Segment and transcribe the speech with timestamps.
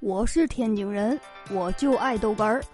[0.00, 1.20] 我是天津人，
[1.50, 2.64] 我就爱豆干儿。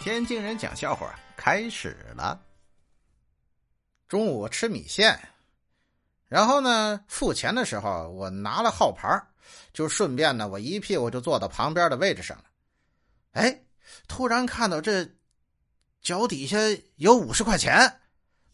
[0.00, 2.38] 天津人讲笑话开始了。
[4.06, 5.18] 中午吃米线，
[6.26, 9.08] 然后呢，付钱的时候我拿了号牌，
[9.72, 12.44] 就顺便呢，我一屁股就坐到旁边的位置上了。
[13.32, 13.62] 哎，
[14.06, 15.08] 突然看到这
[16.02, 16.58] 脚底下
[16.96, 18.00] 有五十块钱，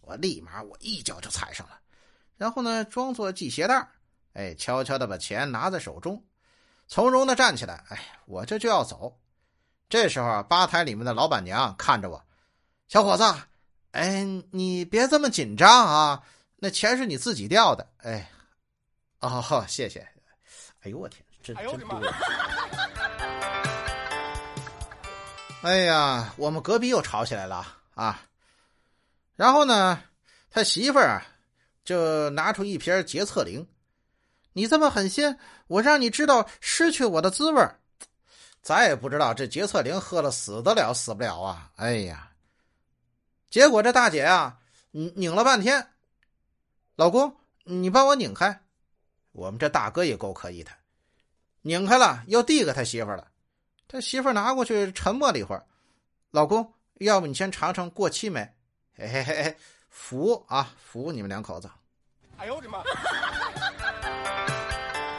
[0.02, 1.80] 我立马我一脚就踩上了，
[2.36, 3.88] 然后呢，装作系鞋带
[4.34, 6.24] 哎，悄悄的把钱拿在手中。
[6.86, 9.18] 从容的站起来，哎，我这就要走。
[9.88, 12.24] 这时候啊，吧台里面的老板娘看着我，
[12.88, 13.24] 小伙子，
[13.92, 16.22] 哎，你别这么紧张啊，
[16.56, 18.30] 那钱是你自己掉的，哎，
[19.20, 20.06] 哦，谢谢。
[20.82, 22.12] 哎呦我天，真真丢人！
[25.62, 28.20] 哎呀，我们隔壁又吵起来了啊！
[29.34, 30.02] 然后呢，
[30.50, 31.22] 他媳妇儿
[31.84, 33.66] 就拿出一瓶洁厕灵。
[34.54, 35.36] 你这么狠心，
[35.66, 37.68] 我让你知道失去我的滋味
[38.62, 41.70] 咱也不知道这洁厕灵喝了死得了死不了啊！
[41.76, 42.30] 哎呀，
[43.50, 44.58] 结果这大姐啊，
[44.92, 45.86] 拧拧了半天，
[46.96, 48.62] 老公，你帮我拧开。
[49.32, 50.70] 我们这大哥也够可以的，
[51.62, 53.28] 拧开了，又递给他媳妇了。
[53.86, 55.66] 他媳妇拿过去，沉默了一会儿。
[56.30, 58.40] 老公，要不你先尝尝过期没？
[58.96, 59.56] 嘿嘿嘿，
[59.90, 61.68] 服啊，服你们两口子。
[62.38, 62.82] 哎呦我的妈！